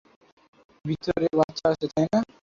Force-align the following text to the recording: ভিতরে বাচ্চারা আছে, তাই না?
ভিতরে 0.85 1.27
বাচ্চারা 1.39 1.73
আছে, 1.75 1.87
তাই 1.93 2.07
না? 2.13 2.19